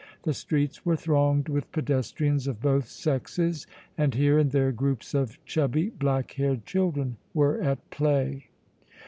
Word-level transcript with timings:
The 0.23 0.33
streets 0.33 0.83
were 0.83 0.95
thronged 0.95 1.47
with 1.47 1.71
pedestrians 1.71 2.47
of 2.47 2.59
both 2.59 2.87
sexes 2.87 3.67
and 3.95 4.15
here 4.15 4.39
and 4.39 4.49
there 4.49 4.71
groups 4.71 5.13
of 5.13 5.37
chubby, 5.45 5.91
black 5.91 6.31
haired 6.31 6.65
children 6.65 7.17
were 7.35 7.61
at 7.61 7.87
play. 7.91 8.47